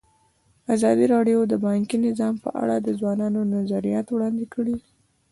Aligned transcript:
ازادي 0.75 1.05
راډیو 1.13 1.39
د 1.47 1.53
بانکي 1.65 1.97
نظام 2.07 2.33
په 2.43 2.49
اړه 2.61 2.75
د 2.79 2.87
ځوانانو 2.99 3.39
نظریات 3.55 4.07
وړاندې 4.11 4.45
کړي. 4.53 4.77